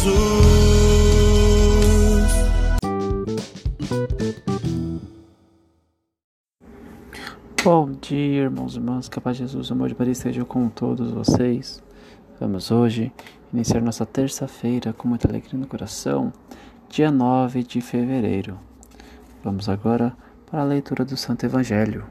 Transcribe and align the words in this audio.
Jesus. 0.00 0.40
Bom 7.62 7.92
dia, 7.92 8.44
irmãos 8.44 8.74
e 8.74 8.78
irmãs, 8.78 9.08
que 9.08 9.18
a 9.18 9.22
paz 9.22 9.36
de 9.36 9.42
Jesus, 9.42 9.68
o 9.68 9.74
amor 9.74 9.90
de 9.90 9.96
Maria 9.98 10.12
esteja 10.12 10.42
com 10.44 10.70
todos 10.70 11.10
vocês. 11.10 11.82
Vamos 12.38 12.70
hoje 12.70 13.12
iniciar 13.52 13.82
nossa 13.82 14.06
terça-feira 14.06 14.94
com 14.94 15.06
muita 15.06 15.28
alegria 15.28 15.60
no 15.60 15.66
coração, 15.66 16.32
dia 16.88 17.10
9 17.10 17.62
de 17.62 17.82
fevereiro. 17.82 18.58
Vamos 19.44 19.68
agora 19.68 20.16
para 20.46 20.62
a 20.62 20.64
leitura 20.64 21.04
do 21.04 21.16
Santo 21.18 21.44
Evangelho. 21.44 22.06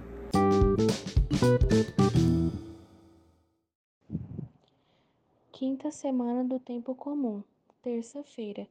Quinta 5.51 5.89
semana 5.89 6.43
do 6.43 6.59
tempo 6.59 6.93
comum, 6.93 7.43
terça-feira. 7.81 8.67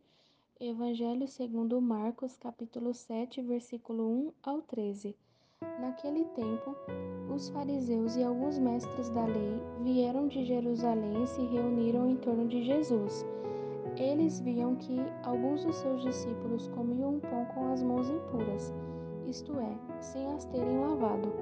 Evangelho 0.61 1.27
segundo 1.27 1.81
Marcos, 1.81 2.37
capítulo 2.37 2.93
7, 2.93 3.41
versículo 3.41 4.07
1 4.07 4.33
ao 4.43 4.61
13. 4.61 5.17
Naquele 5.81 6.25
tempo, 6.25 6.77
os 7.35 7.49
fariseus 7.49 8.17
e 8.17 8.23
alguns 8.23 8.59
mestres 8.59 9.09
da 9.09 9.25
lei 9.25 9.63
vieram 9.83 10.29
de 10.29 10.45
Jerusalém 10.45 11.23
e 11.23 11.27
se 11.27 11.41
reuniram 11.41 12.11
em 12.11 12.17
torno 12.17 12.47
de 12.49 12.63
Jesus. 12.63 13.25
Eles 13.97 14.41
viam 14.41 14.77
que 14.77 14.99
alguns 15.23 15.65
dos 15.65 15.77
seus 15.77 16.03
discípulos 16.03 16.69
comiam 16.69 17.19
pão 17.19 17.47
com 17.55 17.73
as 17.73 17.83
mãos 17.83 18.11
impuras, 18.11 18.75
isto 19.27 19.59
é, 19.59 20.03
sem 20.03 20.27
as 20.35 20.45
terem 20.45 20.81
lavado. 20.81 21.33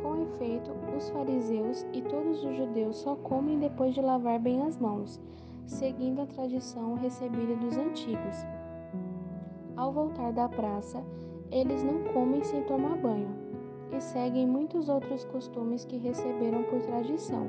Com 0.00 0.22
efeito, 0.22 0.70
os 0.96 1.10
fariseus 1.10 1.84
e 1.92 2.00
todos 2.02 2.44
os 2.44 2.56
judeus 2.56 2.96
só 2.98 3.16
comem 3.16 3.58
depois 3.58 3.92
de 3.92 4.00
lavar 4.00 4.38
bem 4.38 4.62
as 4.62 4.78
mãos, 4.78 5.20
seguindo 5.66 6.20
a 6.20 6.26
tradição 6.26 6.94
recebida 6.94 7.56
dos 7.56 7.76
antigos. 7.76 8.46
Ao 9.76 9.92
voltar 9.92 10.32
da 10.32 10.48
praça, 10.48 11.04
eles 11.50 11.82
não 11.82 12.04
comem 12.12 12.42
sem 12.42 12.62
tomar 12.64 12.96
banho 12.96 13.28
e 13.90 14.00
seguem 14.00 14.46
muitos 14.46 14.88
outros 14.88 15.24
costumes 15.26 15.84
que 15.84 15.96
receberam 15.96 16.62
por 16.64 16.80
tradição. 16.82 17.46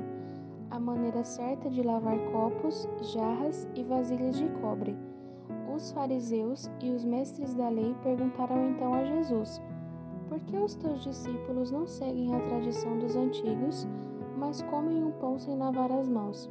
A 0.70 0.78
maneira 0.78 1.22
certa 1.24 1.70
de 1.70 1.82
lavar 1.82 2.18
copos, 2.32 2.88
jarras 3.00 3.68
e 3.74 3.82
vasilhas 3.82 4.36
de 4.36 4.48
cobre. 4.60 4.96
Os 5.74 5.92
fariseus 5.92 6.70
e 6.82 6.90
os 6.90 7.04
mestres 7.04 7.54
da 7.54 7.68
lei 7.68 7.94
perguntaram 8.02 8.70
então 8.70 8.94
a 8.94 9.04
Jesus 9.04 9.60
por 10.28 10.40
que 10.40 10.56
os 10.56 10.74
teus 10.74 11.04
discípulos 11.04 11.70
não 11.70 11.86
seguem 11.86 12.34
a 12.34 12.40
tradição 12.40 12.98
dos 12.98 13.14
antigos, 13.14 13.86
mas 14.36 14.62
comem 14.62 15.04
o 15.04 15.12
pão 15.12 15.38
sem 15.38 15.56
lavar 15.56 15.92
as 15.92 16.08
mãos? 16.08 16.50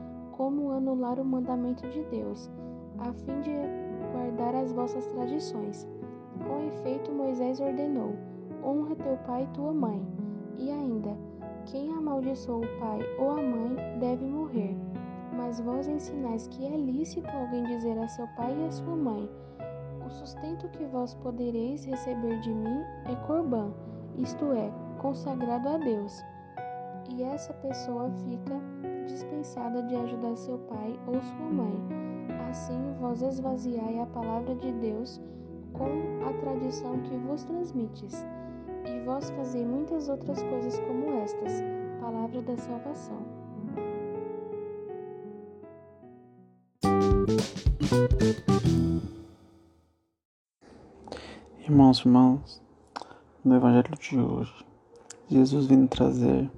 como 0.31 0.71
anular 0.71 1.19
o 1.19 1.25
mandamento 1.25 1.87
de 1.89 2.03
Deus, 2.05 2.49
a 2.99 3.11
fim 3.13 3.41
de 3.41 3.51
guardar 4.11 4.55
as 4.55 4.71
vossas 4.71 5.05
tradições. 5.07 5.87
Com 6.47 6.67
efeito, 6.67 7.11
Moisés 7.11 7.59
ordenou: 7.59 8.15
Honra 8.63 8.95
teu 8.95 9.17
pai 9.25 9.43
e 9.43 9.53
tua 9.55 9.73
mãe. 9.73 10.05
E 10.57 10.71
ainda: 10.71 11.15
Quem 11.65 11.93
amaldiçoou 11.93 12.63
o 12.63 12.79
pai 12.79 12.99
ou 13.19 13.31
a 13.31 13.41
mãe 13.41 13.99
deve 13.99 14.25
morrer. 14.25 14.75
Mas 15.35 15.59
vós 15.61 15.87
ensinais 15.87 16.47
que 16.47 16.65
é 16.65 16.75
lícito 16.75 17.29
alguém 17.29 17.63
dizer 17.63 17.97
a 17.97 18.07
seu 18.07 18.27
pai 18.35 18.55
e 18.59 18.65
a 18.65 18.71
sua 18.71 18.95
mãe: 18.95 19.29
o 20.05 20.09
sustento 20.09 20.67
que 20.69 20.85
vós 20.85 21.13
podereis 21.15 21.85
receber 21.85 22.39
de 22.41 22.53
mim 22.53 22.83
é 23.05 23.15
corbã, 23.27 23.71
isto 24.17 24.51
é, 24.51 24.71
consagrado 24.99 25.69
a 25.69 25.77
Deus. 25.77 26.21
E 27.09 27.23
essa 27.23 27.53
pessoa 27.55 28.09
fica 28.23 28.59
dispensada 29.11 29.83
de 29.83 29.95
ajudar 29.95 30.35
seu 30.35 30.57
pai 30.57 30.97
ou 31.07 31.13
sua 31.21 31.49
mãe. 31.49 31.75
Assim 32.49 32.93
vós 32.99 33.21
esvaziai 33.21 33.99
a 33.99 34.05
palavra 34.07 34.55
de 34.55 34.71
Deus 34.73 35.21
com 35.73 35.85
a 36.27 36.33
tradição 36.33 36.99
que 37.01 37.15
vos 37.17 37.43
transmites. 37.43 38.25
E 38.85 39.03
vós 39.05 39.29
fazei 39.31 39.65
muitas 39.65 40.09
outras 40.09 40.41
coisas 40.43 40.79
como 40.79 41.11
estas. 41.21 41.61
Palavra 41.99 42.41
da 42.41 42.57
salvação. 42.57 43.21
Irmãos 51.59 51.99
e 51.99 52.07
irmãs, 52.07 52.61
no 53.45 53.55
Evangelho 53.55 53.97
de 53.99 54.19
hoje, 54.19 54.65
Jesus 55.29 55.67
vem 55.67 55.87
trazer 55.87 56.49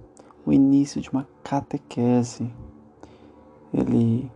o 0.45 0.51
início 0.51 1.01
de 1.01 1.09
uma 1.09 1.27
catequese. 1.43 2.51
Ele, 3.73 4.31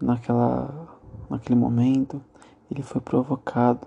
naquela, 0.00 0.98
naquele 1.28 1.58
momento, 1.58 2.22
ele 2.70 2.82
foi 2.82 3.00
provocado 3.00 3.86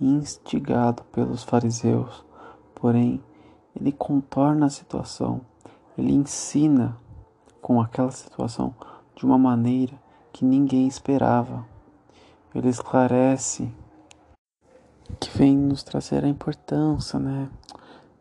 instigado 0.00 1.02
pelos 1.12 1.42
fariseus, 1.42 2.24
porém, 2.74 3.22
ele 3.74 3.92
contorna 3.92 4.66
a 4.66 4.70
situação, 4.70 5.40
ele 5.96 6.12
ensina 6.12 6.96
com 7.60 7.80
aquela 7.80 8.10
situação 8.10 8.74
de 9.16 9.24
uma 9.24 9.38
maneira 9.38 9.94
que 10.32 10.44
ninguém 10.44 10.86
esperava. 10.86 11.64
Ele 12.54 12.68
esclarece 12.68 13.72
que 15.18 15.30
vem 15.36 15.56
nos 15.56 15.82
trazer 15.82 16.24
a 16.24 16.28
importância, 16.28 17.18
né? 17.18 17.48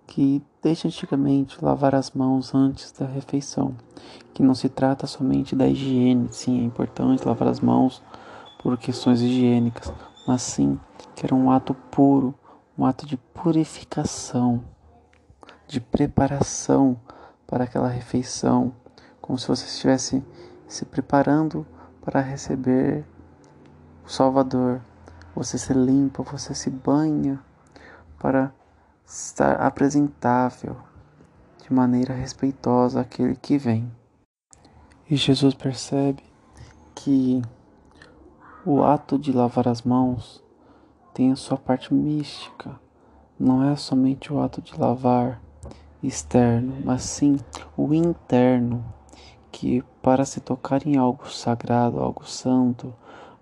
Que 0.08 0.42
desde 0.64 0.88
antigamente 0.88 1.64
lavar 1.64 1.94
as 1.94 2.12
mãos 2.12 2.56
antes 2.56 2.92
da 2.94 3.06
refeição, 3.06 3.76
que 4.34 4.42
não 4.42 4.56
se 4.56 4.70
trata 4.70 5.06
somente 5.06 5.56
da 5.58 5.68
higiene, 5.68 6.30
sim, 6.32 6.62
é 6.62 6.64
importante 6.64 7.28
lavar 7.28 7.50
as 7.50 7.60
mãos 7.60 8.02
por 8.62 8.78
questões 8.78 9.20
higiênicas, 9.20 9.92
mas 10.26 10.42
sim 10.42 10.80
que 11.14 11.26
era 11.26 11.36
um 11.36 11.52
ato 11.52 11.74
puro, 11.92 12.34
um 12.78 12.86
ato 12.86 13.06
de 13.06 13.18
purificação, 13.18 14.64
de 15.68 15.82
preparação 15.82 16.98
para 17.46 17.66
aquela 17.66 17.90
refeição, 17.90 18.74
como 19.22 19.38
se 19.38 19.48
você 19.48 19.66
estivesse 19.66 20.24
se 20.66 20.86
preparando 20.86 21.68
para 22.02 22.22
receber 22.22 23.06
o 24.06 24.10
Salvador, 24.10 24.82
você 25.36 25.58
se 25.58 25.74
limpa, 25.74 26.24
você 26.24 26.56
se 26.56 26.70
banha 26.70 27.40
para 28.18 28.54
estar 29.06 29.62
apresentável 29.62 30.76
de 31.62 31.74
maneira 31.74 32.14
respeitosa 32.14 33.02
àquele 33.02 33.36
que 33.36 33.58
vem. 33.58 33.92
E 35.10 35.16
Jesus 35.16 35.54
percebe 35.54 36.24
que 36.96 37.42
o 38.66 38.84
ato 38.84 39.18
de 39.18 39.32
lavar 39.32 39.68
as 39.68 39.82
mãos 39.82 40.44
tem 41.14 41.32
a 41.32 41.36
sua 41.36 41.58
parte 41.58 41.94
mística. 41.94 42.80
Não 43.40 43.64
é 43.64 43.76
somente 43.76 44.32
o 44.32 44.42
ato 44.42 44.62
de 44.62 44.80
lavar 44.80 45.42
externo, 46.02 46.78
mas 46.84 47.04
sim 47.04 47.38
o 47.78 47.94
interno, 47.94 48.84
que 49.52 49.84
para 50.02 50.26
se 50.26 50.40
tocar 50.40 50.86
em 50.86 50.98
algo 50.98 51.30
sagrado, 51.30 52.00
algo 52.00 52.26
santo, 52.26 52.94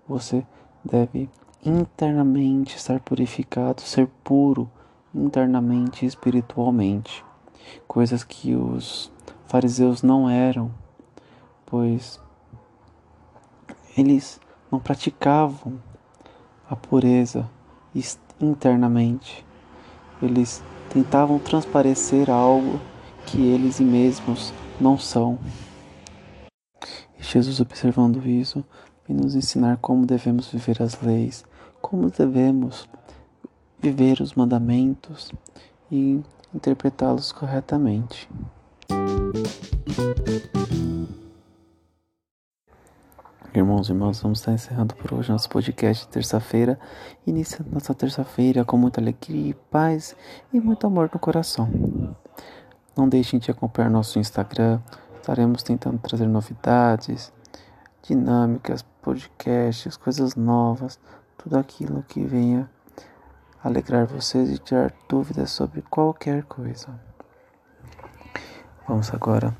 você 0.06 0.46
deve 0.84 1.30
internamente 1.64 2.76
estar 2.76 3.00
purificado, 3.00 3.80
ser 3.80 4.08
puro 4.22 4.70
internamente 5.14 6.04
e 6.04 6.08
espiritualmente, 6.08 7.24
coisas 7.86 8.24
que 8.24 8.54
os 8.54 9.12
fariseus 9.46 10.02
não 10.02 10.28
eram, 10.28 10.70
pois 11.66 12.20
eles 13.96 14.40
não 14.70 14.80
praticavam 14.80 15.78
a 16.68 16.74
pureza 16.74 17.48
internamente. 18.40 19.44
Eles 20.22 20.62
tentavam 20.88 21.38
transparecer 21.38 22.30
algo 22.30 22.80
que 23.26 23.40
eles 23.40 23.78
mesmos 23.80 24.52
não 24.80 24.96
são. 24.98 25.38
E 27.18 27.22
Jesus, 27.22 27.60
observando 27.60 28.26
isso, 28.26 28.64
vem 29.06 29.16
nos 29.16 29.34
ensinar 29.34 29.76
como 29.78 30.06
devemos 30.06 30.48
viver 30.48 30.82
as 30.82 31.00
leis, 31.02 31.44
como 31.80 32.10
devemos 32.10 32.88
viver 33.82 34.20
os 34.20 34.34
mandamentos 34.34 35.32
e 35.90 36.22
interpretá-los 36.54 37.32
corretamente. 37.32 38.28
Irmãos 43.52 43.88
e 43.88 43.92
irmãs, 43.92 44.20
vamos 44.20 44.38
estar 44.38 44.52
encerrando 44.52 44.94
por 44.94 45.12
hoje 45.12 45.32
nosso 45.32 45.48
podcast 45.50 46.06
de 46.06 46.12
terça-feira. 46.12 46.78
Iniciando 47.26 47.70
nossa 47.72 47.92
terça-feira 47.92 48.64
com 48.64 48.78
muita 48.78 49.00
alegria 49.00 49.54
paz 49.68 50.16
e 50.52 50.60
muito 50.60 50.86
amor 50.86 51.10
no 51.12 51.18
coração. 51.18 51.68
Não 52.96 53.08
deixem 53.08 53.40
de 53.40 53.50
acompanhar 53.50 53.90
nosso 53.90 54.18
Instagram. 54.18 54.80
Estaremos 55.16 55.62
tentando 55.62 55.98
trazer 55.98 56.28
novidades, 56.28 57.32
dinâmicas, 58.02 58.82
podcasts, 59.02 59.96
coisas 59.96 60.36
novas, 60.36 60.98
tudo 61.36 61.58
aquilo 61.58 62.04
que 62.08 62.24
venha 62.24 62.70
alegrar 63.62 64.06
vocês 64.06 64.50
e 64.50 64.58
tirar 64.58 64.92
dúvidas 65.08 65.50
sobre 65.50 65.82
qualquer 65.82 66.44
coisa. 66.44 66.88
Vamos 68.86 69.12
agora 69.14 69.56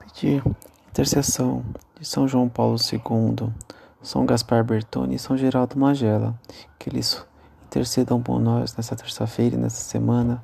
pedir 0.00 0.42
intercessão 0.88 1.64
de 1.98 2.04
São 2.04 2.26
João 2.26 2.48
Paulo 2.48 2.76
II, 2.76 3.52
São 4.02 4.26
Gaspar 4.26 4.64
Bertoni 4.64 5.14
e 5.14 5.18
São 5.18 5.36
Geraldo 5.36 5.78
Magela, 5.78 6.34
que 6.78 6.88
eles 6.88 7.24
intercedam 7.66 8.20
por 8.20 8.40
nós 8.40 8.74
nessa 8.74 8.96
terça-feira 8.96 9.54
e 9.54 9.58
nessa 9.58 9.82
semana, 9.82 10.42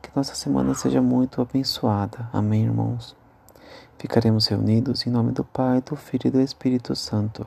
que 0.00 0.10
nossa 0.16 0.34
semana 0.34 0.74
seja 0.74 1.00
muito 1.00 1.40
abençoada. 1.40 2.28
Amém, 2.32 2.64
irmãos? 2.64 3.14
Ficaremos 3.98 4.48
reunidos 4.48 5.06
em 5.06 5.10
nome 5.10 5.30
do 5.30 5.44
Pai, 5.44 5.80
do 5.82 5.94
Filho 5.94 6.26
e 6.26 6.30
do 6.30 6.40
Espírito 6.40 6.96
Santo. 6.96 7.46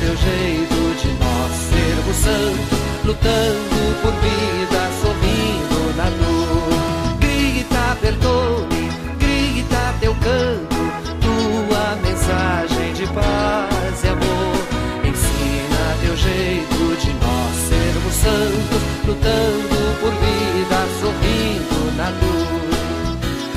teu 0.00 0.16
jeito 0.16 0.96
de 1.00 1.08
nós 1.18 1.52
servo 1.70 2.14
santo, 2.14 2.74
lutando 3.04 4.00
por 4.00 4.12
vida, 4.12 4.90
sorrindo 5.00 5.96
na 5.96 6.08
dor. 6.10 7.18
Grita, 7.18 7.96
perdoe, 8.00 8.90
grita 9.18 9.94
teu 10.00 10.14
canto, 10.14 10.82
tua 11.20 11.96
mensagem 12.02 12.92
de 12.94 13.06
paz 13.08 14.04
e 14.04 14.08
amor. 14.08 14.62
Ensina 15.04 15.96
teu 16.00 16.16
jeito 16.16 16.96
de 17.00 17.12
nós 17.14 17.54
sermos 17.68 18.14
santos, 18.14 18.82
lutando 19.06 20.00
por 20.00 20.12
vida, 20.12 20.86
sorrindo 21.00 21.96
na 21.96 22.10
dor. 22.10 22.62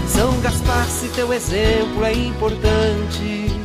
São 0.07 0.39
Gaspar, 0.41 0.85
se 0.85 1.07
teu 1.09 1.33
exemplo 1.33 2.05
é 2.05 2.13
importante. 2.13 3.64